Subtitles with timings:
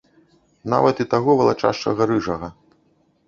[0.73, 2.47] Нават і таго валачашчага, рыжага.